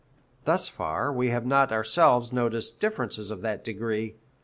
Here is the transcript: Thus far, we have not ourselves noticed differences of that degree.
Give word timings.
Thus 0.45 0.67
far, 0.67 1.13
we 1.13 1.29
have 1.29 1.45
not 1.45 1.71
ourselves 1.71 2.33
noticed 2.33 2.79
differences 2.81 3.29
of 3.29 3.41
that 3.41 3.63
degree. 3.63 4.15